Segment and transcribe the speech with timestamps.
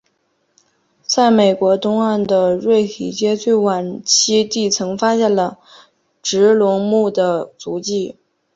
[1.03, 5.59] 在美国东岸的瑞提阶最晚期地层发现了
[6.23, 8.15] 植龙目的足迹。